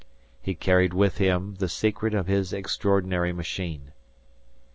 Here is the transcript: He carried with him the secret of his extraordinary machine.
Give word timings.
He 0.41 0.55
carried 0.55 0.95
with 0.95 1.19
him 1.19 1.57
the 1.59 1.69
secret 1.69 2.15
of 2.15 2.25
his 2.25 2.53
extraordinary 2.53 3.31
machine. 3.31 3.91